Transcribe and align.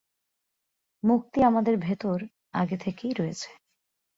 মুক্তি 1.03 1.39
আমাদের 1.43 1.75
ভেতর 1.77 2.17
আগে 2.53 2.77
থেকেই 2.77 3.13
রয়েছে। 3.13 3.49